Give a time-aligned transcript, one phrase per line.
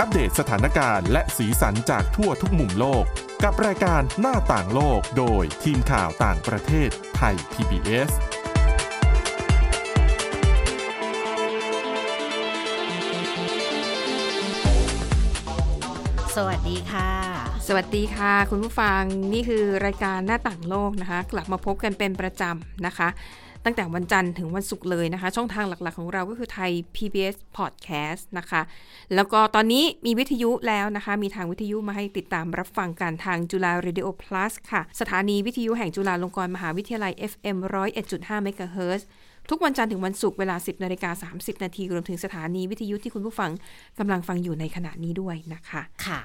[0.00, 3.04] อัปเดตสถานการณ์และสีสันจากทั่วทุกมุมโลก
[3.44, 8.10] กับรายการหน้าต่างโลกโดยทีมข่าวต่างประเทศไทย PBS
[16.36, 17.10] สวัสดีค่ะ
[17.66, 19.02] สวัสดีค่ะ คุณผู้ฟัง
[19.32, 23.08] นี่คือรายการหน้าต่างโลกนะคะ กลับมาพบกันเป็นประจำนะคะ
[23.66, 28.62] ตั้งแต่วันจันทร์ถึงวันศุกร์เลยนะคะ ช่องทางหลักๆของเราก็คือไทย PBS Podcast นะคะ
[29.14, 37.56] แล้วก็ตอนนี้มีวิทยุแล้วนะคะ มีทางวิทยุมาให้ติดตามรับฟังกันทางจุฬา Radio Plus ค่ะ สถานีวิทยุแห่งจุฬาลงกรณ์มหาวิทยาลัย FM
[38.00, 39.06] 101.5เมกะเฮิรตซ์
[39.50, 43.50] ทุกวันจันทร์ถึงวันศุกร์เวลา 10นาฬิกา30 นาทีรวมถึงสถานีวิทยุที่คุณผู้ฟัง
[43.98, 46.20] กำลังฟังอยู่ในขณะนี้ด้วยนะคะ ค่ะ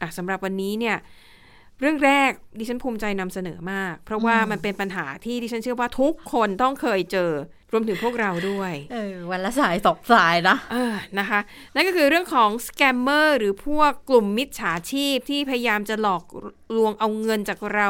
[0.00, 0.96] อะสำหรับวันนี้เนี่ย
[1.80, 7.32] เรื่องแรกดิฉันภูมิใจนำเสนอมาก เพราะว่ามันเป็นปัญหาที่ดิฉันเชื่อว่าทุกคนต้องเคยเจอ
[7.72, 11.40] รวมถึงพวกเราด้วยเออวันละสายสองสายนะเออนะคะ
[11.74, 16.24] นั่นก็คือเรื่องของสแกมเมอร์หรือพวกกลุ่มมิจฉาชีพที่พยายามจะหลอก
[16.76, 17.88] ลวงเอาเงินจากเรา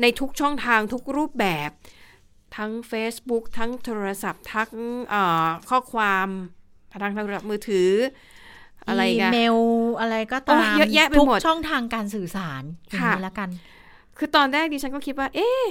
[0.00, 1.70] ในทุกช่องทางทุกรูปแบบ
[2.56, 4.70] ทั้ง Facebook ทั้งโทรศัพท์ ทั้ง
[5.08, 6.28] เอ่อข้อความ
[7.02, 7.90] ทางโทรศัพท์มือถือ
[8.88, 9.56] อะไรอีกันเมล
[10.00, 13.48] อะไรก็โอ้ตายมเยอะแยะไปทุกหมดช่องทางการสื่อสารอย่างค่ะนี้ละกัน
[14.18, 15.64] คือตอนแรกดิฉันก็คิดว่า เอ๊ะ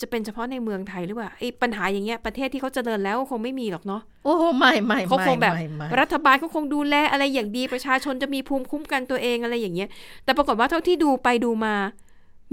[0.00, 9.88] จะเป็นเฉพาะในเมืองไทยหรือเปล่าไอ้ปัญหาอย่างเงี้ยประเทศที่เขาเจริญแล้วคงไม่มีหรอกเนาะโอ้ไม่ไม่เขาไม่คงแบบไม่ไม่รัฐบาลเขาคงดูแลอะไรอย่างดีประชาชนจะมีภูมิคุ้มกันตัวเองอะไรอย่างเงี้ย
[10.24, 11.74] แต่ปรากฏว่าเท่าที่ดูไปดูมา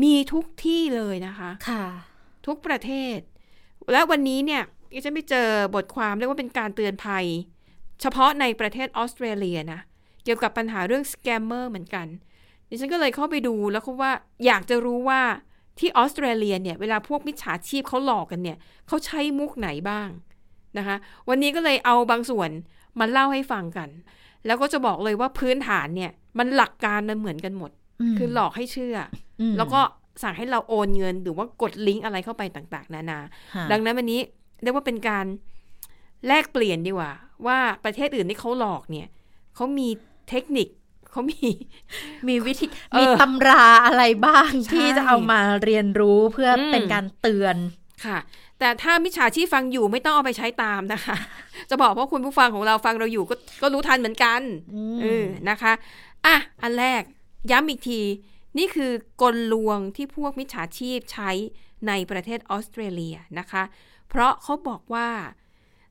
[0.03, 1.85] มีทุกที่เลยนะคะค่ะ
[2.47, 3.17] ทุกประเทศ
[3.91, 7.25] และวันนี้เนี่ยดิฉันไปเจอบทความเรียกว่าเป็นการเตือนภัย
[8.01, 9.81] เฉพาะในประเทศออสเตรเลียนะ
[10.27, 12.07] เกี่ยวกับปัญหาเรื่อง scammer เหมือนกัน
[12.69, 14.11] ดิฉันก็เลยเข้าไปดูแล้วก็ว่า
[14.45, 15.21] อยากจะรู้ว่า
[15.79, 20.09] ที่ออสเตรเลียเนี่ยเวลาพวกมิจฉาชีพเขาหลอกกันเนี่ยเขาใช้มุกไหนบ้าง
[20.77, 20.95] นะคะ
[21.29, 22.49] วันนี้ก็เลยเอาบางส่วน
[22.99, 23.89] มาเล่าให้ฟังกัน
[24.45, 27.71] แล้วก็จะบอกเลยว่าพื้นฐานเนี่ย มันหลักการมันเหมือนกันหมด
[28.11, 28.95] มคือหลอกให้เชื่อ
[29.41, 29.81] อือมแล้วก็
[30.23, 33.19] สั่งให้เราโอนเงินหรือว่ากดลิงก์อะไรเข้าไปต่าง ๆ นานา
[33.55, 34.19] ค่ะดังนั้นวันนี้
[34.63, 35.25] เรียกว่าเป็นการ
[36.27, 37.11] แลกเปลี่ยนดีกว่า
[37.47, 39.07] ว่าประเทศอื่นที่เขาหลอกเนี่ย
[39.55, 39.89] เขามี
[40.29, 40.67] เทคนิค
[41.11, 41.47] เขามี
[42.27, 47.55] มีวิธีเออมีตำราอะไรบ้างใช่ที่จะเอามาเรียนรู้เพื่ออมเป็นการเตือน
[48.05, 48.17] ค่ะ
[48.59, 51.17] แต่ถ้ามิจฉาชีพฟังอยู่ไม่ต้องเอาไปใช้ตามนะคะ
[51.69, 54.41] จะบอกว่าคุณผู้ฟังของเราฟังเราอยู่ก็ก็รู้ทันเหมือนกัน
[54.73, 55.73] อืมเออนะคะ
[56.25, 57.01] อะอันแรก
[57.51, 58.01] ย้ำอีกที
[58.57, 61.31] นี่คือกลลวงที่พวกมิจฉาชีพใช้
[61.87, 63.63] ในประเทศออสเตรเลียนะคะ
[64.09, 65.09] เพราะเขาบอกว่า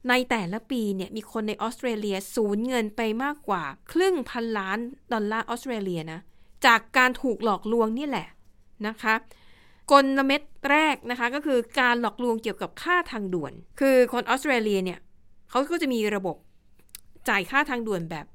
[0.08, 4.78] ในแต่ละปีเนี่ยมีคนในออสเตรเลียสูญเงินไปมากกว่า ครึ่งพันล้าน
[5.12, 6.20] ดอลลาร์ออสเตรเลียนะ
[6.66, 8.28] จากการถูกหลอกลวงนี่แหละ
[8.86, 9.14] นะคะ
[9.92, 14.98] กลเม็ดแรกนะคะก็คือการหลอกลวงเกี่ยวกับค่าทางด่วน คือคนออสเตรเลียเนี่ย
[15.50, 16.36] เขาก็จะมีระบบ
[17.28, 18.26] จ่ายค่าทางด่วนแบบ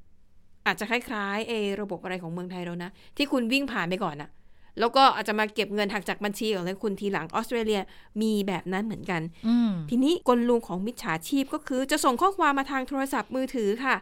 [0.66, 4.30] อาจจะคล้ายๆเอระบบอะไรของเมืองไทยเรานะ ที่คุณวิ่งผ่านไปก่อนนะ
[4.78, 7.80] แล้วก็อาจจะมาเก็บเงินหักจากบัญชีของคุณทีหลังออสเตรเลีย
[8.22, 13.96] มีแบบนั้นเหมือนกันอืมทีนี้กลลวงของมิจฉาชีพก็คือจะส่งข้อความมาทางโทรศัพท์มือถือค่ะ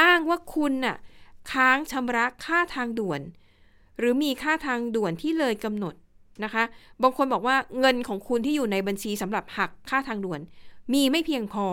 [0.00, 0.96] อ้างว่าคุณน่ะ
[1.52, 3.20] ค้างชำระค่าทางด่วน
[3.98, 5.94] หรือมีค่าทางด่วนที่เลยกำหนด
[6.44, 6.64] นะคะ
[7.02, 10.40] บางคนบอกว่าเงินของคุณที่อยู่ในบัญชีสำหรับหักค่าทางด่วน
[10.92, 11.66] มีไม่เพียงพอ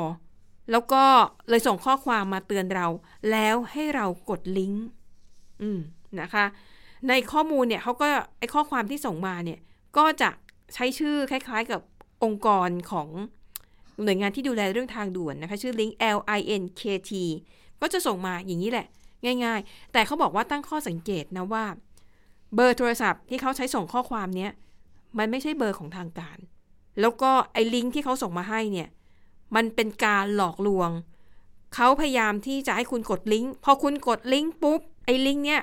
[0.72, 1.04] แล้วก็
[1.50, 2.88] เลยส่งข้อความมาเตือนเรา
[3.32, 4.86] แล้วให้เรากดลิงก์
[5.62, 5.80] อืม
[6.22, 6.46] นะคะ
[7.10, 8.08] ในข้อมูลเนี่ยเขาก็
[8.40, 9.60] ไอข้อความที่ส่งมาเนี่ย
[9.98, 10.30] ก็จะ
[10.74, 11.82] ใช้ชื่อคล้าย ๆ กับ
[12.24, 13.08] องค์กรของ
[14.04, 17.12] หน่วยงานที่ดูแลเรื่องทางด่วนนะคะชื่อ Link L I N K T
[17.82, 18.88] ก็จะส่งมาอย่างนี้แหละ
[19.46, 21.66] ง่าย ๆ แต่เขาบอกว่าตั้งข้อสังเกตนะว่า
[22.56, 24.52] เบอร์โทรศัพท์ที่เขาใช้ส่งข้อความเนี้ย
[25.18, 26.38] มันไม่ใช่เบอร์ของทางการ
[27.02, 28.90] แล้วก็ไอ้ลิงก์ที่เขาส่งมาให้เนี่ย
[29.56, 30.90] มันเป็นการหลอกลวง
[31.76, 35.62] เขาพยายามที่จะให้คุณกดลิงก์ พอคุณกดลิงก์ปุ๊บ ไอ้ลิงก์เนี่ย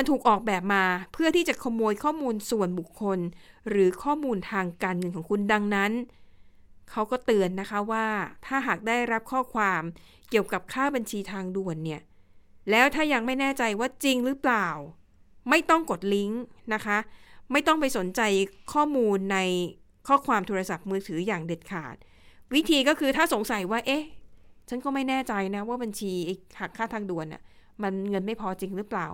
[0.00, 3.18] มันถูกออกแบบมาเพื่อที่จะขโมยข้อมูลส่วนบุคคล
[3.68, 5.92] หรือข้อมูลทางการเงินของคุณดังนั้น
[6.90, 8.06] เขาก็เตือนนะคะว่า
[8.46, 9.82] ถ้าหากได้รับข้อความ
[10.30, 12.00] เกี่ยวกับค่าบัญชีทางด่วนเนี่ย
[12.70, 14.68] แล้วถ้ายังไม่แน่ใจว่าจริงหรือเปล่า
[15.48, 16.42] ไม่ต้องกดลิงก์
[16.74, 16.98] นะคะ
[17.52, 18.20] ไม่ต้องไปสนใจ
[18.72, 19.38] ข้อมูลใน
[20.08, 21.96] ข้อความโทรศัพท์มือถืออย่างเด็ดขาด
[22.54, 24.04] วิธีก็คือถ้าสงสัยว่า เอ๊ะ
[24.68, 26.12] ฉันก็ไม่แน่ใจนะว่าบัญชี
[26.60, 27.42] หักค่าทางด่วนน่ะ
[27.82, 29.08] มันเงินไม่พอจริงหรือเปล่า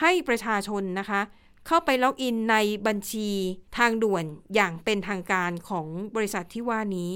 [0.00, 1.20] ให้ประชาชนนะคะ
[1.66, 2.56] เข้าไปล็อกอินใน
[2.86, 3.30] บัญชี
[3.78, 7.12] ทางด่วนอย่างเป็นทางการของบริษัทที่ว่านี้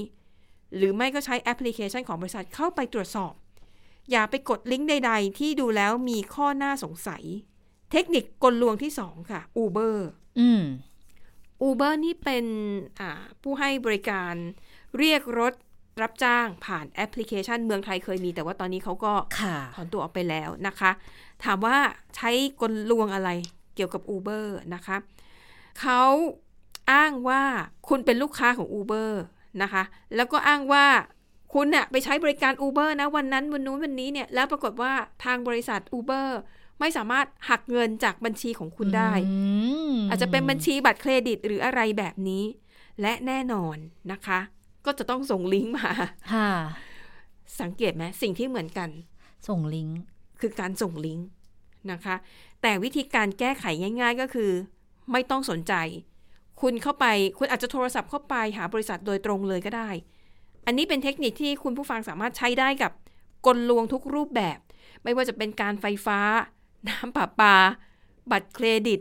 [0.77, 3.33] หรือไม่ก็ใช้แอปพลิเคชันของบริษัทเข้าไปตรวจสอบ
[4.11, 7.23] อย่าไปกดลิงก์ใด ๆ ที่ดูแล้วมีข้อน่าสงสัย
[7.93, 9.97] เทคนิคกลลวงที่สองค่ะ Uber
[10.41, 10.63] อืม
[11.69, 12.45] Uber นี่เป็น
[13.01, 13.11] อ่า
[13.43, 14.35] ผู้ให้บริการ
[14.99, 15.55] เรียกรถ
[16.03, 20.91] รับจ้างผ่านแอปพลิเคชันเมืองไทยเคยมี แต่ว่าตอนนี้เขาก็ค่ะถอนตัวออกไปแล้วนะคะ
[21.45, 21.77] ถามว่า
[22.17, 22.31] ใช้
[22.61, 23.31] กลลวงอะไร
[23.75, 24.97] เกี่ยวกับ Uber นะคะ
[25.81, 26.03] เขา
[26.93, 27.43] อ้างว่า
[27.89, 29.11] คุณเป็นลูกค้าของ Uber
[29.63, 29.83] นะคะ
[30.17, 30.87] แล้วก็อ้างว่า
[31.55, 34.93] คุณเน่ะไปใช้บริการ Uber นะวันนั้นวันนู้นวันนี้เนี่ยแล้วปรากฏว่า
[35.25, 36.29] ทางบริษัท Uber
[36.81, 39.13] ไม่สามารถหักเงินจากบัญชีของคุณได้
[39.97, 42.45] มอาจจะเป็นบัญชีบัตรเครดิตหรืออะไรแบบนี้
[43.01, 43.77] และแน่นอน
[44.13, 44.41] นะคะ
[44.87, 45.91] ก็จะต้องส่งลิงก์มา
[46.33, 46.51] ค่ะ
[47.61, 48.89] สังเกตไหมสิ่งที่เหมือนกัน
[49.49, 49.99] ส่งลิงก์
[50.41, 51.27] คือการส่งลิงก์
[51.93, 52.17] นะคะ
[52.63, 53.65] แต่วิธีการแก้ไข
[54.01, 54.51] ง่าย ๆ ก็คือ
[55.13, 55.75] ไม่ต้องสนใจ
[56.61, 57.07] คุณเข้าไป
[57.39, 59.91] คุณอาจจะโทรศัพท์เข้าไปหาบริษัทโดยตรงเลยก็ได้
[60.67, 62.93] อันนี้เป็นเทคนิคที่คุณผู้ฟังสามารถใช้ได้กับ
[63.47, 64.59] กลลวงทุกรูปแบบ
[65.03, 66.21] ไม่ว่าจะเป็นการไฟฟ้า
[66.89, 67.57] น้ำประปา
[68.31, 69.01] บัตรเครดิต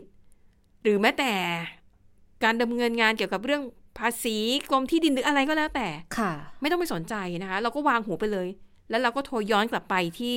[0.82, 1.32] หรือแม้แต่
[2.44, 3.62] การดำเนินงานเกี่ยวกับเรื่อง
[3.98, 4.36] ภาษี
[4.70, 5.88] กรมที่ดินหรืออะไรก็แล้วแต่
[6.18, 8.48] ค่ะ ไม่ต้องไปสนใจนะคะ เราก็วางหูไปเลย
[8.90, 10.36] แล้วเราก็โทรย้อนกลับไปที่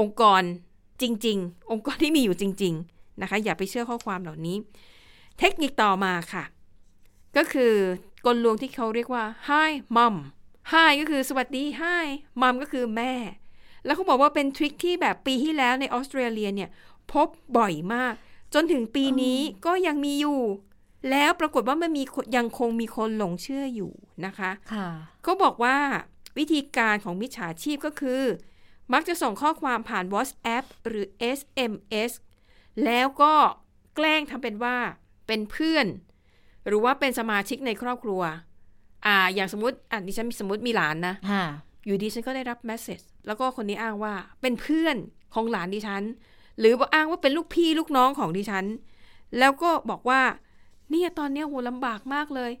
[0.00, 0.42] องค์กร
[1.02, 4.56] จริง ๆ องค์กรที่มีอยู่จริง ๆนะคะ อย่าไปเชื่อข้อความเหล่านี้
[5.38, 6.44] เทคนิคต่อมาค่ะ
[7.36, 7.74] ก็คือ
[8.26, 10.14] กลลวงที่เขาเรียกว่า hi mom
[10.72, 12.06] hi ก็คือสวัสดี hi
[12.42, 13.12] mom ก็คือแม่
[13.84, 16.70] แล้วเขาบอกว่าเป็นทริคที่แบบปีที่แล้วในออสเตรเลียเนี่ย
[17.12, 18.14] พบบ่อยมาก
[18.54, 20.40] จนถึงปีนี้ก็ยังมีอยู่
[21.10, 23.92] แล้วปรากฏว่ามันมีคนยังคงมีคนหลงเชื่ออยู่
[24.26, 24.88] นะคะค่ะ
[25.26, 25.76] ก็บอกว่า
[26.38, 28.22] วิธีการของมิจฉาชีพก็คือ
[28.92, 31.06] มักจะส่งข้อความผ่าน WhatsApp หรือ
[31.38, 32.12] SMS
[32.84, 33.34] แล้วก็
[33.94, 34.76] แกล้งทำเป็นว่า
[35.26, 35.86] เป็นเพื่อน
[36.66, 38.22] หรือว่าเป็นสมาชิกในครอบครัว
[39.06, 41.44] อ่า อย่างสมมติอะดิฉันสมมติมีหลานนะค่ะ
[41.84, 44.96] อยู่ดีฉันก็ได้รับเมสเซจแล้วก็คนนี้อ้างว่าเป็นเพื่อน
[45.34, 46.02] ของหลานดิฉัน
[46.58, 48.64] หรือว่าอ้างว่าเป็นลูกพี่ลูกน้องของดิฉัน
[49.38, 50.20] แล้วก็บอกว่า
[50.90, 52.52] เนี่ยตอนเนี้ยโหลำบากมากเลย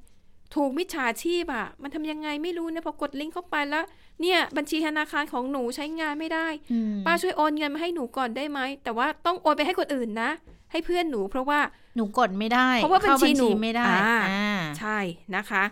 [0.54, 3.84] ถูกมิจฉาชีพอะ มันทำยังไงไม่รู้เนี่ยพอกดลิงก์เข้าไปแล้ว
[4.22, 10.30] เนี่ยบัญชีธนาคารของหนูใช้งานไม่ได้อืมป้าช่วยโอนเงินมาให้หนูก่อนได้ไหม แต่ว่าต้องโอนไปให้คนอื่นนะ
[10.72, 11.60] ให้เพื่อนหนูเพราะว่า
[11.96, 14.98] หนูกดไม่ได้ เพราะว่าบัญชีหนูเข้ไม่ได้อ่าอ่าใช่
[15.36, 15.64] นะคะ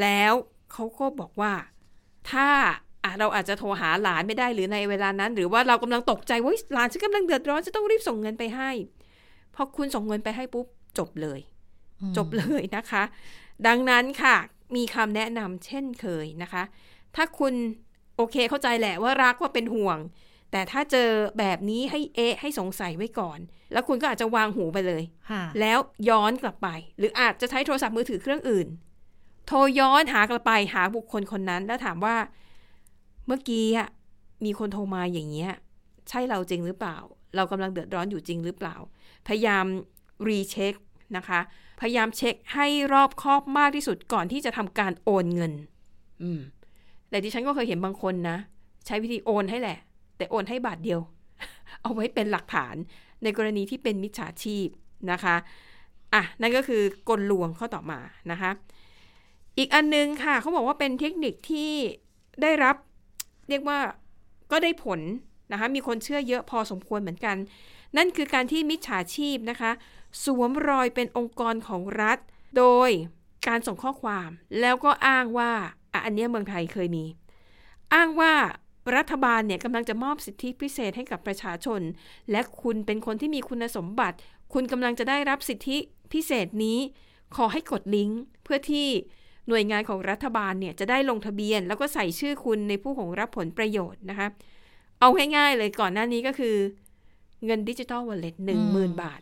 [0.00, 0.32] แล้ว
[0.72, 1.52] เขาก็บอกว่า
[2.30, 2.48] ถ้า
[3.04, 8.70] อะเราอาจจะโทรหาหลานไม่ได้หรือในเวลานั้น หรือว่าเรากำลังตกใจว่าเฮ้ยหลานฉันกำลังเดือดร้อนจะต้องรีบส่งเงินไปให้
[9.54, 10.66] พอคุณส่งเงินไปให้ปุ๊บ
[10.98, 11.55] จบเลยอืม
[12.16, 13.02] จบเลยนะคะ
[13.66, 14.36] ดังนั้นค่ะ
[14.76, 16.62] มีคำแนะนำเช่นเคยนะคะ
[17.16, 17.54] ถ้าคุณ
[18.16, 19.98] โอเคเข้าใจแหละว่ารักว่าเป็นห่วง
[20.52, 23.38] แต่ถ้าเจอแบบนี้ให้เอะให้สงสัยไว้ก่อน
[23.72, 25.78] แล้วคุณก็อาจจะวางหูไปเลยค่ะแล้ว
[26.08, 28.68] ย้อนกลับไป หรืออาจจะใช้โทรศัพท์มือถือเครื่องอื่น
[29.46, 32.16] โทรย้อนหากลับไปหาบุคคลคนนั้น แล้วถามว่า
[33.26, 33.88] เมื่อกี้อะ
[34.44, 35.50] มีคนโทรมาอย่างเงี้ย
[36.08, 36.98] ใช่เราจริงหรือเปล่า
[37.36, 38.76] เรากำลังเดือดร้อนอยู่จริงหรือเปล่า
[39.26, 39.64] พยายาม
[40.28, 40.74] รีเช็ค
[41.16, 41.40] นะคะ
[41.80, 45.52] พยายามเช็คให้รอบคอบมากที่สุดก่อนที่จะทำการโอนเงิน
[46.22, 46.40] อืม
[47.10, 48.38] แต่ดิฉันก็เคยเห็นบางคนนะ
[48.86, 49.78] ใช้วิธีโอนให้แหละ
[50.16, 51.00] แต่โอนให้บาทเดียว
[51.82, 52.74] เอาไว้เป็นหลักฐาน
[53.22, 54.68] ในกรณีที่เป็นมิจฉาชีพ
[55.12, 55.36] นะคะ
[56.14, 58.00] อะนั่นก็คือกลลวงข้อต่อมา
[58.30, 58.50] นะคะ
[59.58, 61.72] อีกอันนึงค่ะเขาบอกว่าเป็นเทคนิคที่
[62.42, 62.76] ได้รับ
[63.48, 63.78] เรียกว่า
[64.52, 65.00] ก็ได้ผล
[65.52, 67.36] นะคะ มีคนเชื่อเยอะพอสมควรเหมือนกัน
[67.96, 69.70] นั่นคือการที่มิจฉาชีพนะคะ
[70.24, 72.18] สวมรอยเป็นองค์กรของรัฐ
[72.58, 72.90] โดย
[73.48, 74.30] การส่งข้อความ
[74.60, 75.52] แล้วก็อ้างว่า
[75.92, 77.04] อ,อันนี้เมืองไทยเคยมี
[77.94, 78.34] อ้างว่า
[78.96, 81.80] รัฐบาลเนี่ยกำลังจะมอบสิทธิพิเศษให้กับประชาชน
[82.30, 84.16] และคุณเป็นคนที่มีคุณสมบัติ
[84.52, 85.76] คุณกำลังจะได้รับสิทธิ
[86.12, 86.78] พิเศษนี้
[87.36, 88.88] ขอให้กดลิงก์เพื่อที่
[89.48, 94.28] หน่วยงานของรัฐบาลเนี่ยจะได้ลงทะเบียน แล้วก็ใส่ชื่อคุณในผู้ของรับผลประโยชน์นะคะ
[95.00, 96.56] เอาง่ายๆเลยก่อนหน้านี้ก็คือ
[97.44, 99.20] เงินดิจิ t a ลวอลเล็ตหนึ่งหมื่นบาท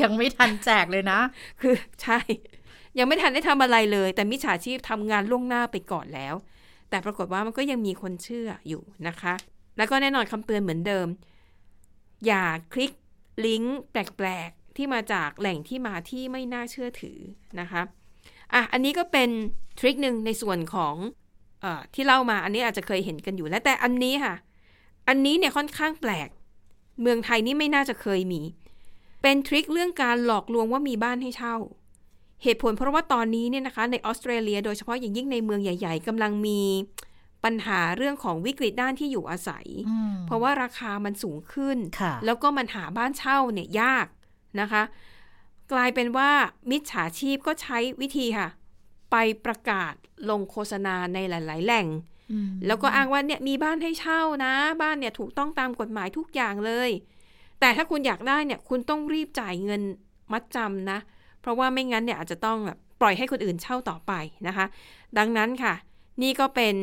[0.00, 1.18] ยังไม่ทันแจกเลยนะ
[1.60, 2.18] คือใช่
[2.98, 6.34] ยังไม่ทันได้ทำอะไรเลย แต่มิจฉาชีพทำงานล่วงหน้าไปก่อนแล้ว
[6.90, 9.34] แต่ปรากฏว่ามันก็ยังมีคนเชื่ออยู่นะคะ
[9.76, 11.06] แล้วก็แน่นอนคำเตือนเหมือนเดิม
[12.26, 12.92] อย่าคลิก
[13.46, 17.18] ลิงก์แปลกๆ ที่มาจากแหล่งที่มาที่ไม่น่าเชื่อถือ
[17.60, 17.82] นะคะ
[18.54, 19.30] อะอันนี้ก็เป็น
[19.78, 20.94] ทริคหนึ่งในส่วนของ
[21.60, 24.34] เออที่เล่ามาอันนี้อาจจะเคยเห็นกันอยู่แล้วแต่อันนี้ค่ะ
[25.08, 26.28] อันนี้เนี่ยค่อนข้างแปลก
[27.00, 28.42] เมืองไทยนี่ไม่น่าจะเคยมี
[29.26, 31.56] เป็นทริคเรื่องการหลอกลวงว่ามีบ้านให้เช่า
[32.42, 36.60] เหตุผลเพราะว่าตอนนี้เนี่ยนะคะในออสเตรเลีย โดยเฉพาะอย่างยิ่งในเมืองใหญ่ ๆกำลังมี
[37.44, 44.06] ปัญหาเรื่องของวิกฤตด้านที่อยู่อาศัยอืมเพราะว่าราคามันสูงขึ้นค่ะแล้วก็มันหาบ้านเช่าเนี่ยยาก
[44.60, 44.82] นะคะ
[45.72, 46.30] กลายเป็นว่า
[46.70, 48.48] มิจฉาชีพก็ใช้วิธีค่ะ
[49.10, 49.94] ไปประกาศ
[50.30, 51.86] ลงโฆษณาในหลาย ๆ แหล่ง
[52.32, 56.90] อืมแล้วก็อ้างว่าเนี่ยมีบ้านให้เช่านะ บ้านเนี่ยถูกต้องตามกฎหมายทุกอย่างเลย
[57.60, 59.82] แต่ถ้าคุณอยากได้เนี่ยคุณต้องรีบจ่ายเงิน
[60.32, 60.98] มัดจำนะ
[61.40, 64.12] เพราะว่าไม่งั้นเนี่ยอาจจะต้องแบบปล่อยให้คนอื่นเช่าต่อไป
[64.46, 64.66] นะคะ
[65.18, 65.74] ดังนั้นค่ะ
[66.22, 66.74] นี่ก็เป็น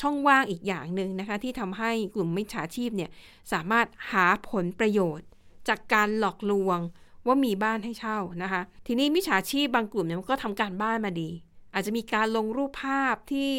[0.00, 3.10] ช่องว่างอีกอย่างหนึ่งนะคะ ที่ทำให้กลุ่มมิจฉาชีพเนี่ย
[3.52, 5.26] สามารถหาผลประโยชน์
[5.68, 6.78] จากการหลอกลวง
[7.26, 11.30] ว่ามีบ้านให้เช่านะคะ ทีนี้มิจฉาชีพบางกลุ่มเนี่ยก็ทำการบ้านมาดี
[11.74, 13.52] อาจจะมีการลงรูปภาพที่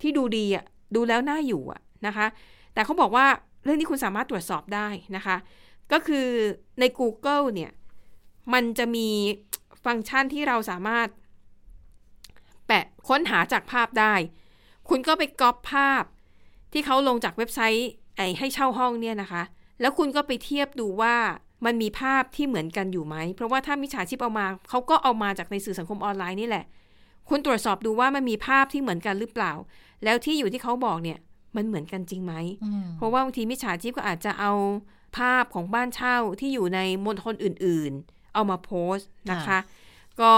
[0.00, 2.26] ที่ดูดีอะดูแล้วน่าอยู่อะนะคะ
[2.74, 3.26] แต่เขาบอกว่า
[3.64, 5.36] เรื่องนี้คุณสามารถตรวจสอบได้นะคะ
[5.92, 6.28] ก็คือ
[6.80, 7.72] ใน Google เนี่ย
[8.52, 9.08] มันจะมี
[9.84, 11.08] ฟังก์ชันที่เราสามารถ
[12.66, 14.14] แปะค้นหาจากภาพได้
[14.88, 16.04] คุณก็ไปก๊อปภาพ
[16.72, 19.42] ที่เขาลงจากเว็บไซต์ไอ้ให้เช่าห้องเนี่ยนะคะ
[19.80, 21.14] แล้วคุณก็ไปเทียบดูว่า
[21.64, 26.64] มันมีภาพที่เหมือนกันอยู่ไหม เพราะว่าถ้ามิจฉาชีพเอามา เขาก็เอามาจากในสื่อสังคมออนไลน์นี่แหละ
[27.28, 29.52] คุณตรวจสอบดูว่ามันมีภาพที่เหมือนกันหรือเปล่า
[30.04, 31.18] แล้วที่อยู่ที่เขาบอกเนี่ย
[31.56, 34.52] มันเหมือนกันจริงไหมอืมเพราะว่าบางทีมิจฉาชีพก็อาจจะเอา
[35.16, 39.58] ภาพของบ้านเช่าที่อยู่ในมณฑลอื่น ๆ เอามาโพสต์นะคะ
[40.20, 40.32] ก็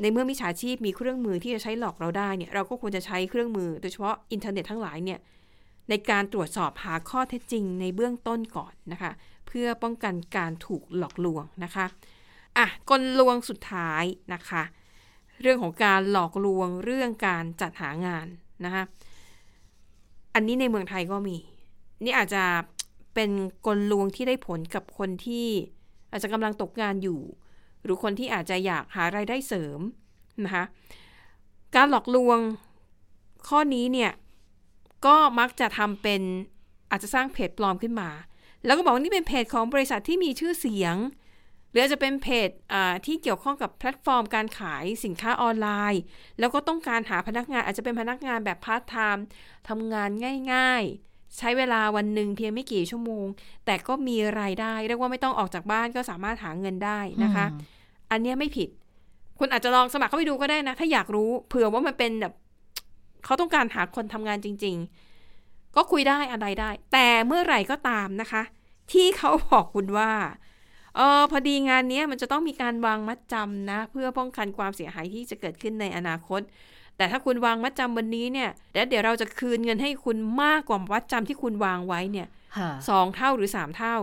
[0.00, 5.18] ในเมื่อมิจฉาชีพมีเครื่องมือที่จะใช้หลอกเราได้เนี่ยเราก็ควรจะใช้เครื่องมือ โดยเฉพาะอินเทอร์เน็ตทั้งหลายเนี่ย
[5.88, 9.12] ในการตรวจสอบหาข้อเท็จจริงในเบื้องต้นก่อนนะคะ
[9.46, 11.86] เพื่อป้องกันการถูกหลอกลวงนะคะ
[12.58, 14.62] อะกลลวงสุดท้ายนะคะ
[15.40, 18.26] เรื่องของการหลอกลวงเรื่องการจัดหางาน
[18.64, 18.84] นะคะ
[20.34, 21.36] อันนี้ในเมืองไทยก็มี
[22.04, 22.44] นี่อาจจะ
[23.14, 23.30] เป็น
[23.66, 25.48] กลลวงที่ได้ผลกับคนที่
[26.10, 27.20] อาจจะกำลังตกงานอยู่
[27.82, 29.80] หรือคนที่อาจจะอยากหารายได้เสริม
[30.44, 30.64] นะคะ
[31.74, 32.38] การหลอกลวง
[33.48, 34.12] ข้อนี้เนี่ย
[35.06, 36.22] ก็มักจะทำเป็น
[36.90, 38.10] อาจจะสร้างเพจปลอมขึ้นมา
[38.64, 40.96] แล้วก็บอกว่านี่เป็นเพจของบริษัทที่มีชื่อเสียง
[41.70, 42.48] หรืออาจจะเป็นเพจ
[43.06, 46.02] ที่เกี่ยวข้องกับแพลตฟอร์มการขายสินค้าออนไลน์
[46.38, 49.24] แล้วก็ต้องการหาพนักงานอาจจะเป็นพนักงานแบบพาร์ทไทม์
[49.68, 50.10] ทำงาน
[50.52, 53.26] ง่าย ๆ ใช้เวลาวันหนึ่งเพียงไม่กี่ชั่วโมง
[53.66, 57.46] แต่ก็มีรายได้เรียกว่าไม่ต้องออกจากบ้านก็สามารถหาเงินได้นะคะ
[58.10, 58.68] อันเนี้ยไม่ผิด
[59.38, 62.32] คุณอาจจะลองสมัครเข้าไปดูก็ได้นะ ถ้าอยากรู้เผื่อว่ามันเป็นแบบ
[63.24, 64.76] เขาต้องการหาคนทำงานจริง
[65.26, 68.42] ๆ ก็คุยได้อะไรได้ แต่เมื่อไหร่ก็ตามนะคะ
[68.92, 70.12] ที่เขาบอกคุณว่า
[70.96, 76.40] เออพอดีงานเนี้ยมันจะต้องมีการวางมัดจำนะ เพื่อป้องกันความเสียหายที่จะเกิดขึ้นในอนาคต
[77.02, 83.96] แต่ถ้าคุณวางมัดจำวันนี้เนี่ยแล้วเดี๋ยวเราจะคืนเงินให้คุณมากกว่ามัดจำที่คุณวางไว้เนี่ยค่ะสองเท่าหรือสามเท่า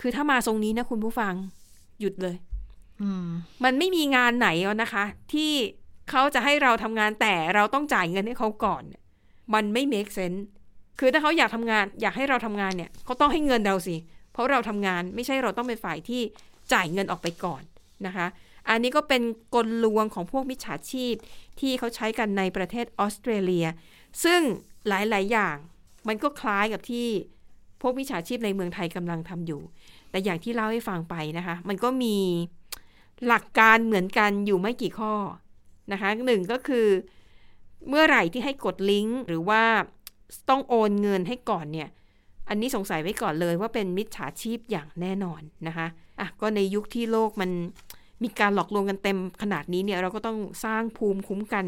[0.00, 1.34] คือถ้ามาทรงนี้นะคุณผู้ฟัง
[2.00, 2.36] หยุดเลย
[3.02, 3.26] อืม
[3.64, 5.52] มันไม่มีงานไหนแล้วนะคะ ที่
[6.10, 8.82] เขาจะให้เราทำงานแต่เราต้องจ่ายเงินให้เขาก่อน
[9.54, 10.40] มันไม่ make sense
[10.98, 13.96] คือถ้าเขาอยากทำงาน อยากให้เราทำงานเนี่ยเขาต้องให้เงินเราสิ
[14.32, 16.20] เพราะเราทำงานไม่ใช่เราต้องเป็นฝ่ายที่
[16.72, 17.62] จ่ายเงินออกไปก่อน
[18.06, 18.26] นะคะ
[18.70, 19.22] อันนี้ก็เป็น
[19.54, 21.14] กลลวงของพวกมิจฉาชีพ
[21.60, 23.66] ที่เขาใช้กันในประเทศออสเตรเลีย
[24.24, 24.40] ซึ่ง
[24.88, 25.56] หลาย ๆ อย่าง
[26.08, 27.06] มันก็คล้ายกับที่
[27.80, 29.60] พวกมิจฉาชีพในเมืองไทยกำลังทำอยู่
[30.10, 32.16] แต่อย่างที่เล่าให้ฟังไปนะคะ มันก็มี
[33.26, 35.14] หลักการเหมือนกันอยู่ไม่กี่ข้อ
[35.92, 36.86] นะคะหนึ่งก็คือ
[37.88, 39.62] เมื่อไหร่ที่ให้กดลิงก์หรือว่า
[40.48, 41.88] ต้องโอนเงินให้ก่อนเนี่ย
[42.48, 45.86] อันนี้สงสัยไว้ก่อนเลยว่าเป็นมิจฉาชีพอย่างแน่นอนนะคะ
[46.20, 47.50] อะก็ในยุคที่โลกมัน
[48.22, 51.64] มีการหลอกลวงกันเต็มขนาดนี้เนี่ยเราก็ต้องสร้างภูมิคุ้มกัน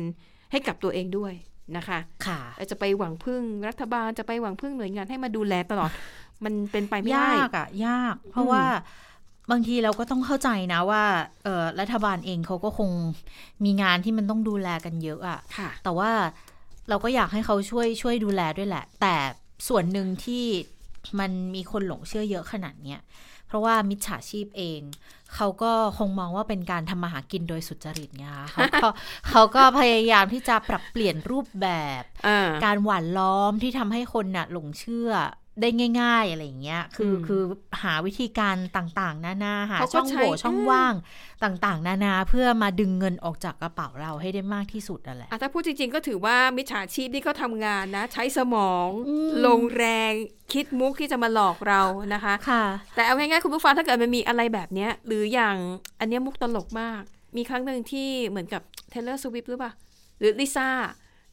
[0.50, 1.32] ให้กับตัวเองด้วย
[1.76, 2.40] นะคะค่ะ
[2.70, 5.90] จะไปหวังพึ่งรัฐบาลจะไปหวังพึ่งหน่วยงานให้มาดูแลตลอด
[6.44, 8.64] มันเป็นไปไม่ได้ยากอะยาก เพราะว่า
[9.50, 11.04] บางทีเราก็ต้องเข้าใจนะว่า
[11.44, 12.90] เออรัฐบาลเองเขาก็คง
[13.64, 16.10] มีงานที่มันต้องดูแลกันเยอะอะค่ะแต่ว่า
[16.88, 19.14] เราก็อยากให้เขาช่วยช่วยดูแลด้วยแหละ แต่
[19.68, 20.44] ส่วนหนึ่งที่
[21.20, 23.00] มันมีคนหลงเชื่อเยอะขนาดเนี้ย
[23.46, 24.80] เพราะว่ามิจฉาชีพเอง
[25.36, 28.88] เขาก็คงมองว่าเป็นการทำมาหากินโดยสุจริตไงคะเขาก็
[29.30, 31.68] เขาก็พยายามที่จะปรับเปลี่ยนรูปแบ
[32.00, 35.10] บอ่าการหว่านล้อมที่ทำให้คนน่ะหลงเชื่อ
[35.60, 35.68] ได้
[36.00, 37.42] ง่ายๆอะไรอย่างเงี้ย คืออืมคือ
[37.82, 40.94] หาวิธีการต่างๆ นานาหาเขาก็ช่องใช้โหว่ช่องอืมว่าง
[41.44, 50.12] ต่างๆ นานาเพื่อมาดึงเงินออกจากกระเป๋าเราให้ได้มากที่สุดนั่นแหละอะถ้าพูดจริง ๆ ก็ถือว่ามิจฉาชีพที่เขาทำงานนะ ใช้สมองอืมลงแรง
[50.52, 51.80] คิดมุกที่จะมาหลอกเรา
[52.14, 52.64] นะคะค่ะ
[52.94, 55.56] แต่เอาง่ายๆคุณผู้ฟังถ้าเกิดมันมีอะไรแบบเนี้ย หรืออย่าง
[56.00, 57.02] อันเนี้ยมุกตลกมาก
[57.36, 59.72] มีครั้งหนึ่งที่เหมือนกับ Taylor Swift หรือเปล่า
[60.18, 60.68] หรือลิซ่า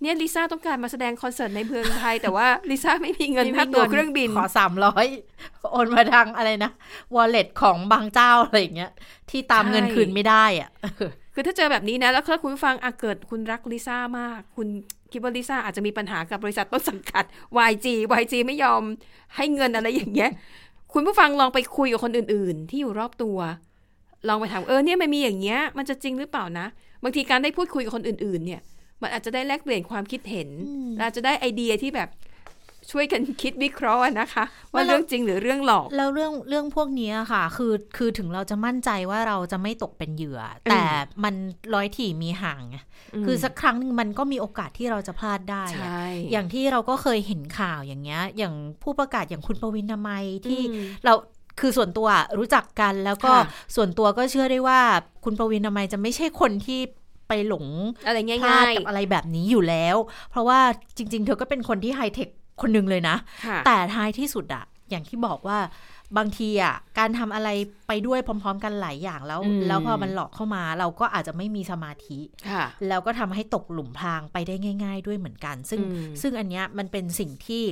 [0.01, 5.05] เนี่ยลิซ่าต้องการมาแสดงคอนเสิร์ตในเมืองไทย แต่ว่าลิซ่าไม่มีเงินค่าตั๋วเครื่องบิน ขอสามร้อย
[5.71, 6.71] โอนมาทางอะไรนะ
[7.15, 8.91] wallet ของบางเจ้าอะไรอย่างเงี้ย
[9.29, 10.69] ที่ตามใช่เงินคืนไม่ได้อะ
[11.33, 14.67] คือถ้าเจอแบบนี้นะ แล้วถ้าคุณผู้ฟังอาเกิดคุณรักลิซ่ามาก คุณ
[15.11, 17.23] คิดว่าลิซ่าอาจจะมีปัญหากับบริษัทต้นสังกัด
[17.71, 17.87] YG
[18.21, 18.81] YG ไม่ยอม
[19.35, 20.31] ให้เงินอะไรอย่างเงี้ย
[20.93, 23.37] คุณผู้ฟังลองไปคุยกับคนอื่น ๆ ที่อยู่รอบตัว
[24.27, 26.65] ลองไปถามเออเนี่ยมันมีอย่างเงี้ย มันจะจริงหรือเปล่านะ
[27.03, 28.61] บางทีการได้พูดคุยกับคนอื่น ๆ เนี่ย
[29.01, 32.09] มันอาจจะได้แลกเปลี่ยนความคิดเห็นอืมและอาจจะได้ไอเดียที่แบบ
[32.91, 40.81] ช่วยกันคิดวิเคราะห์นะคะ ว่าเรื่องจริงหรือเรื่องหลอก แล้วเรื่องเรื่องพวกนี้อะค่ะ คือคือถึงเราจะมั่นใจว่าเราจะไม่ตกเป็นเหยื่ออแต่
[41.23, 41.33] มัน
[41.73, 42.77] ร้อยถี่มีห่างไง
[43.25, 51.13] คือสักครั้งหนึ่งมันก็มีโอกาสที่เราจะพลาดได้ใช่อย่างที่เราก็เคยเห็นข่าวอย่างเงี้ย อย่างผู้ประกาศอย่างคุณปวินามัยที่อืมเรา
[51.59, 53.41] คือส่วนตัวรู้จักกันแล้วก็ค่ะ
[53.75, 54.79] ส่วนตัวก็เชื่อได้ว่า
[55.23, 56.79] คุณปวินามัยจะไม่ใช่คนที่
[57.27, 57.65] ไปหลง
[58.07, 59.95] อะไรพลาง่าดยกับอะไรแบบนี้อยู่แล้ว
[60.31, 60.59] เพราะว่า
[60.97, 62.29] จริง ๆ เธอก็เป็นคนที่ไฮเทค
[62.61, 65.57] คนหนึ่งเลยนะๆค่ะแต่ท้ายที่สุดอะอย่างที่บอกว่า
[66.17, 67.49] บางทีอะการทำอะไร
[67.87, 72.19] ไปด้วยพร้อม ๆ กันหลายอย่างแล้วอืมแล้วพอมันหลอกเข้ามาเราก็อาจจะไม่มีสมาธิ
[72.49, 77.63] ค่ะแล้วก็ทำให้ตกหลุมพรางไปได้ง่าย ๆ ด้วยเหมือนกัน ซึ่งอืมซึ่งอันเนี้ยมันเป็นสิ่งที่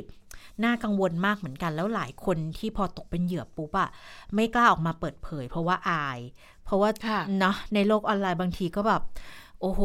[0.64, 3.90] น่ากังวลมากเหมือนกัน แล้วหลายคนที่พอตกเป็นเหยื่อปุ๊บอะ
[4.36, 6.20] ไม่กล้าออกมาเปิดเผย เพราะว่าอาย
[6.66, 9.02] เพราะว่าค่ะเนาะในโลกออนไลน์บางทีก็แบบ
[9.62, 9.82] โอ้โห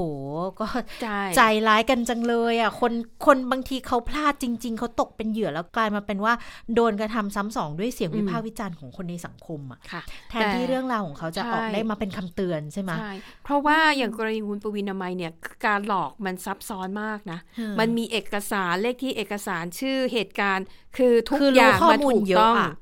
[0.61, 0.67] ก็
[1.03, 2.93] ใช่ใจร้ายกันจังเลยอะคน
[3.27, 6.33] คนบางทีเขาพลาดจริง ๆ เขาตกเป็นเหยื่อแล้วกลายมาเป็นว่า
[6.75, 13.13] โดนกระทำซ้ำสองด้วยเสียงวิพากษ์วิจารณ์ของคนในสังคมอะค่ะแทนที่เรื่องราวของเขาจะใช่ออกได้มาเป็นคำเตือนใช่ไหมใช่
[13.45, 15.33] เพราะว่าอย่างกรณีคุณปวีนามัยเนี่ย
[15.67, 22.73] การหลอกมันซับซ้อนมากนะอืมมันมีเอกสารเลขที่เอกสารชื่อเหตุการณ์ คือทุกคือรู้อย่างข้อมันมูลถูกเยอะต้องอะ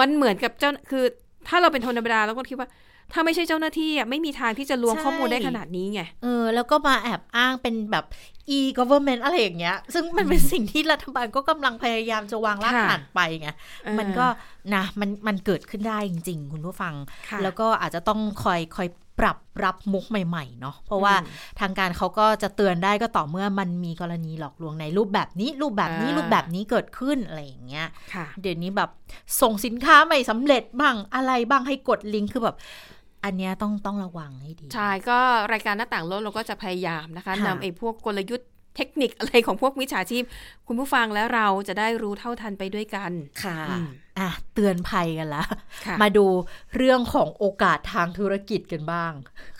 [0.00, 1.04] มันเหมือนกับเจ้าคือ
[1.48, 2.68] ถ้าเราเป็นคนธรรมดาเราก็คิดว่า
[3.12, 8.04] ถ้าไม่ใช่เจ้าหน้าที่อะไม่มีทางที่จะลวงข้อมูลได้ขนาดนี้ไง เออ แล้วก็มาแอบอ้างเป็นแบบ
[8.58, 13.48] e-government อะไรอย่างเงี้ย ซึ่งมันเป็นสิ่งที่รัฐบาลก็กำลังพยายามจะวางรากค่ะฐานไปไง
[13.84, 14.26] เออมันก็
[14.74, 16.94] นะมันมันเกิดขึ้นได้จริง ๆ คุณผู้ฟัง
[17.28, 18.88] ค่ะแล้วก็อาจจะต้องคอยคอย
[19.20, 28.90] ปรับรับมุกใหม่ๆเนาะเพราะว่าอืมทางการเขาก็จะเตือนได้ก็ต่อเมื่อมันมีกรณีหลอกลวงในรูปแบบนี้ รูปแบบนี้อ่ารูปแบบนี้เกิดขึ้นอะไรอย่างเงี้ยค่ะเดี๋ยวนี้แบบ
[29.40, 32.56] ส่งสินค้าไม่สำเร็จบ้างอะไรบ้างให้กดลิงก์คือแบบ
[33.24, 35.18] อันเนี้ยต้องต้องระวังให้ดี ใช่ก็
[35.52, 40.24] รายการหน้าต่างโลกเราก็จะพยายามนะคะค่ะนำไอ้พวกกลยุทธ์เทคนิคอะไรของพวกมิจฉาชีพ
[40.66, 43.12] คุณผู้ฟังและเราจะได้รู้เท่าทันไปด้วยกัน
[43.44, 43.58] ค่ะ
[44.18, 45.44] อืมอะเตือนภัยกันละ
[45.86, 46.26] ค่ะมาดู
[46.76, 49.12] เรื่องของโอกาสทางธุรกิจกันบ้าง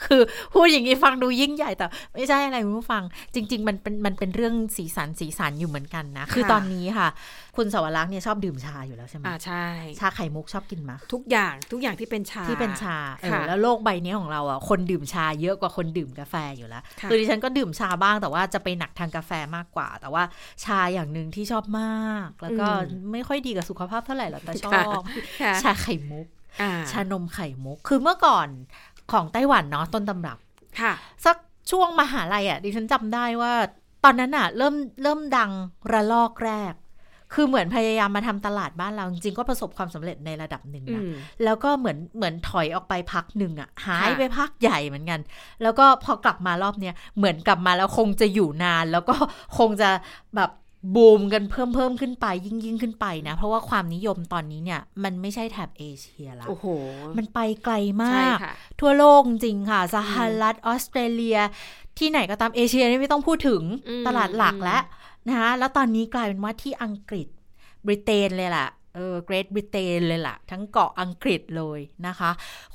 [0.05, 0.21] คือ
[0.53, 3.03] พูดอย่างนี้ฟังดูยิ่งใหญ่แต่ ไม่ใช่อะไรคุณผู้ฟัง
[3.35, 7.09] จริง ๆ มันเป็นมันเป็นเรื่องสีสันสีสันอยู่เหมือนกันนะ คือตอนนี้ค่ะ
[7.57, 9.65] คุณสวรักษ์เนี่ยชอบดื่มชาอยู่แล้วใช่ไหมอ่าใช่
[9.99, 20.23] ชาไข่มุกชอบกินไหมทุกอย่างทุกอย่างที่เป็นชาที่เป็นชาเออค่ะแล้วโลกใบนี้ของเราอะคนดื่มชาเยอะกว่าคนดื่มกาแฟอยู่แล้วค่ะคือดิฉันก็ดื่มชาบ้างแต่ว่าจะไปหนักทางกาแฟมากกว่า แต่ว่า
[20.65, 22.67] ชาอย่างหนึ่งที่ชอบมาก แล้วก็
[23.11, 25.01] ไม่ค่อยดีกับสุขภาพเท่าไหร่หรอกแต่ชอบ
[25.41, 26.27] ค่ะชาไข่มุก
[26.61, 28.47] อ่าชานมไข่มุก คือเมื่อก่อน
[29.11, 30.37] ของไต้หวันเนาะต้นตำรับ
[30.81, 30.93] ค่ะ
[31.25, 31.37] สัก
[31.71, 33.53] ช่วงมหาลัยอะดิฉันจำได้ว่า
[34.03, 35.51] ตอนนั้นอะ เริ่มเริ่มดัง
[35.91, 36.73] ระลอกแรก
[37.35, 45.19] คือเหมือนพยายามมาทำตลาดบ้านเรา จริงๆก็ประสบความสำเร็จในระดับหนึ่งอืนะมแล้วก็เหมือนเหมือนถอยออกไปพักหนึ่งอะหายค่ะไปพักใหญ่เหมือนกัน
[45.63, 49.15] แล้วก็พอกลับมารอบเนี้ยเหมือนกลับมาแล้วคงจะอยู่นาน แล้วก็
[49.57, 49.89] คงจะ
[50.35, 50.49] แบบ
[50.95, 56.65] บูมกันเพิ่มเพิ่มขึ้นไปยิ่งยิ่งขึ้นไปนะ เพราะว่าความนิยมตอนนี้เนี่ย มันไม่ใช่แถบเอเชียละโอ้โห
[57.17, 61.37] มันไปไกลมาใช่กค่ะทั่วโลกจริงค่ะ สหรัฐออสเตรเลีย
[61.99, 64.81] ที่ไหนก็ตามเอเชียนี่ไม่ต้องพูดถึงอืมตลาดหลักอืมแล้ว
[65.27, 67.27] นะคะแล้วตอนนี้กลายเป็นว่าที่อังกฤษ
[67.85, 72.31] บริเตนเลยล่ะ เออเกรทบริเตนเลยล่ะ ทั้งเกาะอังกฤษเลยนะคะ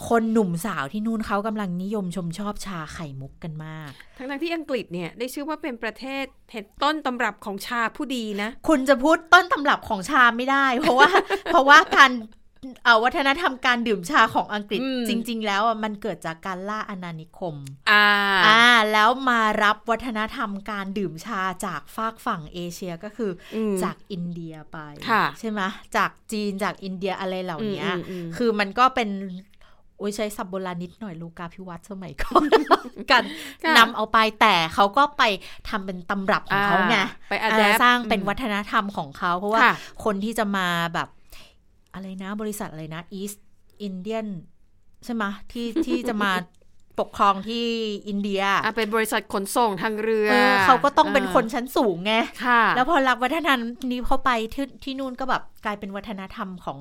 [0.09, 11.11] คนหนุ่มสาวที่นู่นเขากำลังนิยมชมชอบชาไข่มุกกันมาก ทั้งๆที่อังกฤษเนี่ยได้ชื่อว่าเป็นประเทศเห็ดต้นตำรับของชาผู้ดีนะ คุณจะพูดต้นตำรับของชาไม่ได้ เพราะว่า
[11.46, 12.45] เพราะว่าการเอา
[13.05, 17.55] วัฒนธรรมการดื่มชาของอังกฤษอืมจริง ๆ แล้วอะมันเกิดจากการล่าอาณานิคม
[17.90, 18.07] อ่า
[18.46, 25.61] อ่า แล้วมารับวัฒนธรรมการดื่มชาจากฝากฝั่งเอเชียก็คืออมจากอินเดียไปค่ะใช่ไหม
[25.96, 29.09] จากจีนจากอินเดียอะไรเหล่านี้อืมอืมอืมคือมันก็เป็น
[29.98, 32.44] โอ้ยใช้สับโบราณนิดหน่อยลูกาพิวัตรสมัยก่อน
[33.11, 33.24] กัน
[33.64, 35.22] ค่ะนำเอาไปแต่เขาก็ไป
[35.68, 39.74] ทำเป็นตำรับของเขาไงอ่ไปอัดเอแออปสร้างเป็นวัฒนธรรมของเขา เพราะว่าค่ะ
[40.05, 41.09] คนที่จะมาแบบ
[41.96, 43.38] อะไรนะ บริษัทอะไรนะ East
[43.88, 44.28] Indian
[45.04, 46.32] ใช่ไหมที่ที่จะมา
[47.02, 47.66] ปกครองที่
[48.09, 56.78] อินเดียอะเป็นบริษัทขนส่งทางเรือเออเขาก็ต้องเป็นคนชั้นสูงไงค่ะแล้วพอรับวัฒนธรรมนี้เข้าไปที่ที่นู่นก็แบบกลายเป็นวัฒนธรรมของ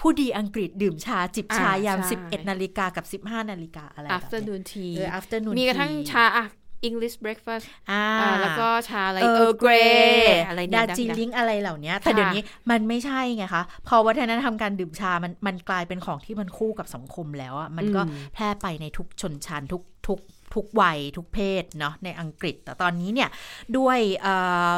[0.00, 6.46] ผู้ดีอังกฤษดื่มชาจิบชาอ่ายามใช่11 นาฬิกากับ 15 นาฬิกาอะไรแบบเนี้ย afternoon tea เออ afternoon มีกระทั่ง tea ชาอะ
[6.88, 20.18] English breakfast อ่าอ่าแล้วก็ชาอะไรเอเอออเกเกรรอะไรเนี่ยดาจีดังๆลิงอะไรเหล่านี้ค่ะแต่เดี๋ยวนี้มันไม่ใช่ไงคะ พอวัฒนธรรมการดื่มชา มันมันกลายเป็นของที่มันคู่กับสังคมแล้วอะมันก็อืมแพร่ไปในทุกชนชั้นทุกทุก
[20.54, 23.28] ทุกวัยทุกเพศเนาะในอังกฤษ แต่ตอนนี้เนี่ย
[23.76, 24.34] ด้วยเอ่
[24.72, 24.74] อ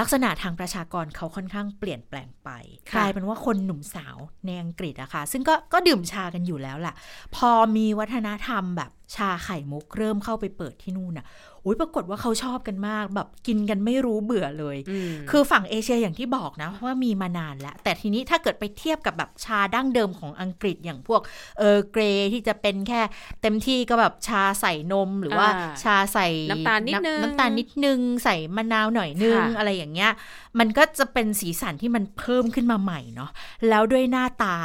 [0.00, 2.50] ลักษณะทางประชากรเขาค่อนข้างเปลี่ยนแปลงไป
[2.90, 6.94] ค่ะกลายเป็นว่าคนหนุ่มสาวในอังกฤษอะค่ะ ซึ่งก็ก็ดื่มชากันอยู่แล้วแหละ
[7.36, 11.26] พอมีวัฒนธรรมแบบ ชาไข่มุกเริ่มเข้าไปเปิดที่นู่นอะ
[11.64, 14.76] อุ้ยปรากฏว่าเขาชอบกันมากแบบกินกันไม่รู้เบื่อเลย
[15.10, 21.20] มคือฝั่งเอเชียอย่างที่บอกนะว่ามีมานานแล้ว แต่ทีนี้ถ้าเกิดไปเทียบกับแบบชาดั้งเดิมของอังกฤษอย่างพวก
[21.58, 23.00] เออเกรที่จะเป็นแค่
[23.42, 30.10] เต็มที่ก็แบบชาใส่นมหรือว่าอ่าชาใส่น้ำตาลนิดนึงน้ำตาลนิดนึงใส่มะนาวหน่อยนึงค่ะอะไรอย่างเงี้ย
[30.58, 33.30] มันก็จะเป็นสีสันที่มันเพิ่มขึ้นมาใหม่เนาะ
[33.68, 34.56] แล้วด้วยหน้าตา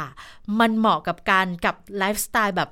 [0.60, 2.70] มันเหมาะกับการกับไลฟ์สไตล์แบบ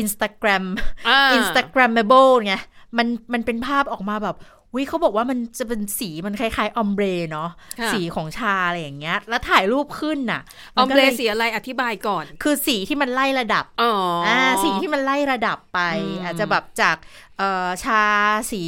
[0.00, 0.64] Instagram
[1.08, 2.54] อ่า Instagrammable ไง
[2.98, 4.36] มันมันเป็นภาพออกมาแบบ
[4.74, 7.50] วิเขาบอกว่ามันจะเป็นสีมันคล้ายๆออมเบรเนาะ
[7.80, 10.40] ค่ะสีของชาอะไรอย่างเงี้ย แล้วถ่ายรูปขึ้นน่ะ
[10.76, 13.92] ออมก็เบรลยสีอะไรอธิบายก่อน คือสีที่มันไล่ระดับอ๋อ
[14.26, 17.25] อ่อ่าสีที่มันไล่ระดับไปอืมอาจจะแบบจากเอ่อ
[17.84, 18.04] ชา
[18.52, 18.62] สี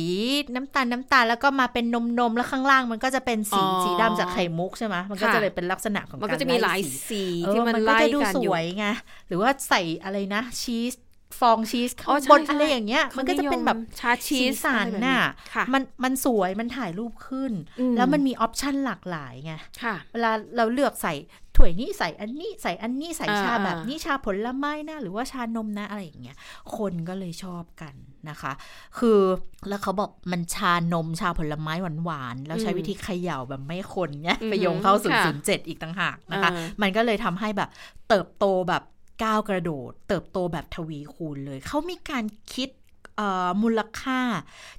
[0.55, 8.87] น้ำตาลน้ำตาลแล้วก็มาเป็นนมนมๆแล้วข้างล่างมันก็จะเป็นสีสีดำจากไข่มุกใช่ไหมมันก็จะเลยเป็นลักษณะของมันก็ารจะมีหลายสีสีเออที่มันก็ไล่จะดูกันสอยู่วยไง
[9.29, 10.95] หรือว่าใส่อะไรนะชีส
[11.41, 15.19] ฟองชีสอ๋ข้าองใช่บนใช่อะไรอย่างเงี้ย มันก็จะเป็นแบบชาชีสีสสันอะไรแบบน่ะ
[15.55, 21.15] ค่ะมันมันสวยมันถ่ายรูปขึ้นอืมแล้วมันมีออปชันหลากหลายไงค่ะเวลาเราเลือกใส่
[21.59, 26.37] ถ้วยนี้ใส่อันนี้ใส่อันนี้ใส่อ่าชาแบบอ่านี้ชาผลไม้นะหรือว่าชานมนะอะไรอย่างเงี้ย
[26.77, 27.94] คนก็เลยชอบกัน
[28.29, 28.53] นะคะ
[28.99, 29.21] คือ
[29.68, 31.73] แล้วเขาบอกมันชานมชาผลไม้
[32.05, 37.71] หวานๆแล้วใช้วิธีเขย่าแบบไม่คนเนี่ยอืมไปโยงเข้าค่ะ007อีกต่างหากนะคะอ่ามันก็เลยทำให้แบบ
[38.09, 38.83] เติบโตแบบ
[39.25, 42.68] ก้าวกระโดด เติบโตแบบทวีคูณเลย เขามีการคิด
[43.16, 44.21] เอ่อมูลค่า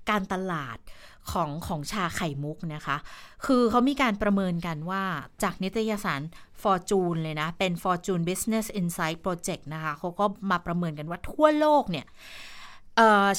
[0.09, 0.77] การตลาด
[1.31, 2.97] ของของชาไข่มุกนะคะ
[3.45, 5.03] คือเขามีการประเมินกันว่า
[5.43, 6.21] จากนิตยสาร
[6.61, 12.05] Fortune เลยนะ เป็น Fortune Business Insight Project นะคะเขาก็มาประเมินกันว่าทั่วโลกเนี่ย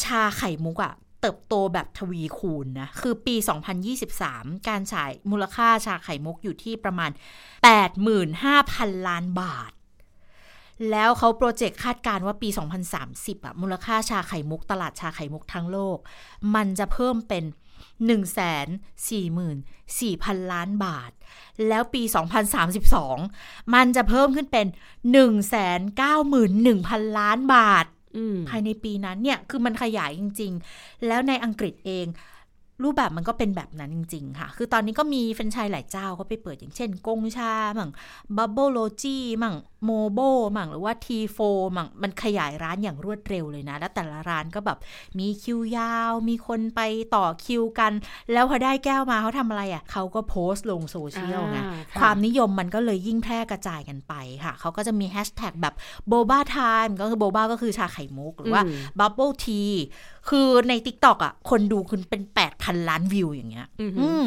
[0.04, 3.36] ชาไข่มุกอะเติบโตแบบทวีคูณนะ คือปี
[4.02, 7.10] 2023 การฉายมูลค่าชาไข่มุกอยู่ที่ประมาณ
[7.88, 9.72] 85,000 ล้านบาท
[10.90, 12.48] แล้วเขาโปรเจกต์คาดการณ์ว่าปี
[12.96, 15.98] 2030อะมูลค่าชาไข่มุก ตลาดชาไข่มุกทั้งโลก
[16.54, 17.44] มันจะเพิ่มเป็น
[18.00, 21.10] 144,000 ล้านบาท
[21.68, 22.02] แล้วปี
[22.88, 24.66] 2032 มันจะเพิ่มขึ้นเป็น
[25.86, 27.86] 191,000 ล้านบาท
[28.16, 32.06] อืมภายในปีนั้นเนี่ย คือมันขยายจริง ๆ แล้วในอังกฤษเอง
[32.82, 37.90] รูปแบบมันก็เป็นแบบนั้นจริง ๆ ค่ะ คือตอนนี้ก็มีแฟรนไชส์หลายเจ้าเขาไปเปิดอย่างเช่นกงชา มั่ง
[38.36, 40.20] Bubbleology มั่ง Mooboo
[40.56, 41.38] มั่งหรือว่า T4
[41.76, 44.78] มั่งมันขยายร้านอย่างรวดเร็วเลยนะ แล้วแต่ละร้านก็แบบ
[45.18, 46.80] มีคิวยาว มีคนไป
[47.14, 47.92] ต่อคิวกัน
[48.32, 54.14] แล้วพอได้แก้วมาเขาทำอะไรอะเขาก็โพสต์ลงโซเชียลไงอ่าค่ะความนิยมมันก็เลยยิ่งแพร่กระจายกันไป
[54.44, 55.74] ค่ะ เขาก็จะมีแฮชแท็กแบบ
[56.08, 59.62] boba time ก็คือ boba ก็คือชาไข่มุก หรือว่าอืม bubble tea
[60.30, 62.22] คือใน TikTok อะคนดูคุณเป็น
[62.54, 64.26] 8,000 ล้านวิวอย่างเงี้ยอือหือือม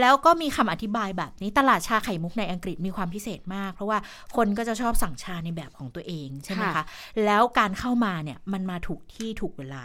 [0.00, 3.98] แล้วก็มีคำอธิบายแบบนี้ตลาดชาไข่มุกในอังกฤษมีความพิเศษมาก เพราะว่า
[4.36, 6.84] คนก็จะชอบสั่งชาในแบบของตัวเองใช่ไหมคะ
[7.24, 9.84] แล้วการเข้ามาเนี่ยมันมาถูกที่ถูกเวลา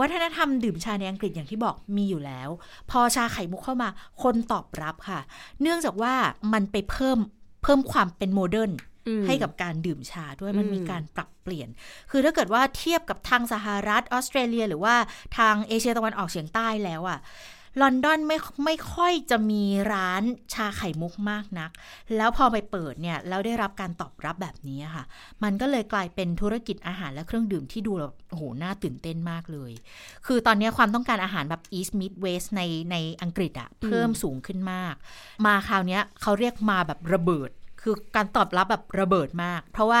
[0.00, 2.48] วัฒนธรรมดื่มชาในอังกฤษอย่างที่บอกมีอยู่แล้ว
[2.90, 3.88] พอชาไข่มุกเข้ามา
[4.22, 5.20] คนตอบรับค่ะ
[5.62, 6.14] เนื่องจากว่า
[6.52, 7.18] มันไปเพิ่ม
[7.62, 8.72] เพิ่มความเป็นโมเดิร์น
[9.08, 11.68] อืมให้กับการดื่มชาด้วยมันอืมมีการปรับเปลี่ยน
[12.10, 14.94] คือถ้าเกิดว่าเทียบกับทางสหรัฐออสเตรเลีย หรือว่า
[15.38, 17.18] ทางเอเชียตะวันออกเฉียงใต้แล้วอะ
[17.80, 20.22] ลอนดอนไม่ไม่ค่อยจะมีร้าน
[20.54, 21.70] ชาไข่มุกมากนัก
[22.16, 25.04] แล้วพอไปเปิดเนี่ยแล้วได้รับการตอบรับแบบนี้อะค่ะ
[25.42, 29.72] มันก็เลยกลายเป็นธุรกิจอาหารและเครื่องดื่มที่ดูแล้วโอ้โหน่าตื่นเต้นมากเลย
[30.26, 34.94] คือตอนนี้ความต้องการอาหารแบบ East Mid West ในในอังกฤษอะเพิ่มสูงขึ้นมาก
[35.46, 37.50] มาคราวเนี้ยเขาเรียกมาแบบระเบิด
[37.82, 40.00] คือการตอบรับแบบระเบิดมาก เพราะว่า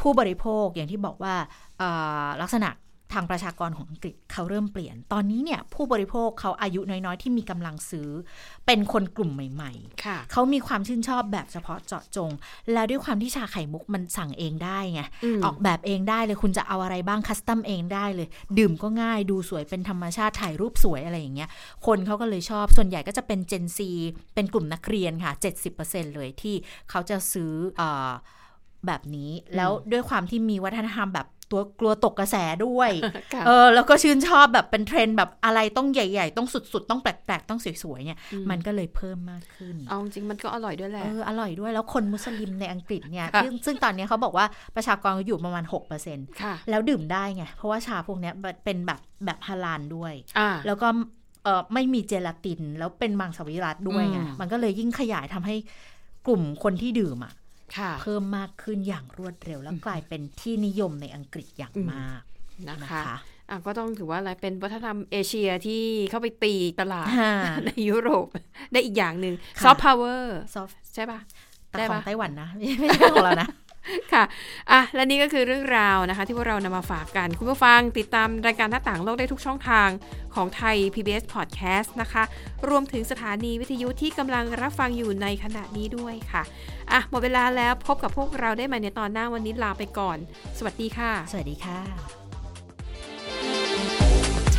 [0.00, 1.34] ผู้บริโภคอย่างที่บอกว่า
[1.78, 1.90] เอ่
[2.24, 2.70] อลักษณะ
[3.12, 8.08] ทางประชากรของอังกฤษเขาเริ่มเปลี่ยน ตอนนี้เนี่ยผู้บริโภคเขาอายุน้อยๆ ที่มีกำลังซื้อ
[8.66, 12.30] เป็นคนกลุ่มใหม่ๆค่ะเขามีความชื่นชอบแบบเฉพาะเจาะจง
[12.72, 21.50] แล้วด้วยความที่ชาไข่มุกมันสั่งเองได้ไงอืมออกแบบเองได้เลยคุณจะเอาอะไรบ้างคัสตัมเองได้เลย ดื่มก็ง่ายดูสวยเป็นธรรมชาติถ่ายรูปสวยอะไรอย่างเงี้ย
[21.86, 23.78] คนเขาก็เลยชอบส่วนใหญ่ก็จะเป็น Gen Z
[24.34, 25.32] เป็นกลุ่มนักเรียนค่ะ
[25.74, 26.54] 70%เลยที่
[26.90, 28.10] เขาจะซื้อเออ
[28.86, 32.90] แบบนี้แล้วด้วยความที่มีวัฒนธรรมแบบ ตัวกลัวตกกระแสด้วย
[33.34, 45.64] ค่ะเออแล้วก็ชื่นชอบแบบเป็นเทรนด์แบบอะไรต้องใหญ่ ๆ ต้องสุดๆ ต้องแปลกๆ ต้องสวยๆเนี่ยอืมมันก็เลยเพิ่มมากขึ้น เอาจริงมันก็อร่อยด้วยแหละ เอออร่อยด้วยแล้วคนมุสลิมในอังกฤษเนี่ยค่ะซึ่งซึ่งตอนนี้เขาบอกว่าประชากรอยู่ประมาณ
[46.02, 50.88] 6%ค่ะแล้วดื่มได้ไง เพราะว่าชาพวกเนี้ยเป็นแบบแบบฮาลาลด้วยอ่าแล้วก็
[51.44, 55.56] เออไม่มีเจลาตินแล้วเป็นมังสวิรัติด้วยไงอืมมันก็เลยยิ่งขยายทำให้
[56.26, 57.40] กลุ่มคนที่ดื่มอะค่ะ
[58.00, 62.22] เพิ่มมากขึ้นอย่างรวดเร็ว แล้วกลายเป็นที่นิยมในอังกฤษอย่างอืมมาก
[62.68, 63.16] นะนะคะคะ
[63.50, 67.32] อะก็ต้องถือว่าอะไรเป็นวัฒนธรรมเอเชียที่เข้าไปตีตลาดฮ่า
[67.66, 68.26] ในยุโรป
[68.72, 71.20] ได้อีกอย่างหนึ่งค่ะ soft power soft ใช่ปะ
[71.68, 73.65] แต่ได้ของปะไต้หวันนะไม่ใช่ของเรานะค่ะ
[74.12, 74.24] ค่ะ
[74.70, 79.88] อะและนี่ก็คือเรื่องราวนะคะ ที่พวกเรานำมาฝากกัน คุณผู้ฟังติดตามรายการหน้าต่างโลกได้ทุกช่องทาง
[80.34, 82.22] ของไทย PBS Podcast นะคะ
[82.68, 86.42] รวมถึงสถานีวิทยุที่กำลังรับฟังอยู่ในขณะนี้ด้วยค่ะ
[86.92, 90.18] อะหมดเวลาแล้วพบกับพวกเราได้ใหม่ในตอนหน้าวันนี้ลาไปก่อน
[90.58, 91.80] สวัสดีค่ะ สวัสดีค่ะ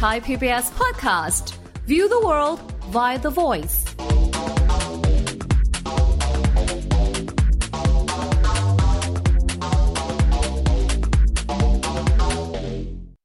[0.02, 1.58] Thai PBS podcast.
[1.88, 2.60] View the world
[2.92, 4.17] via the voice.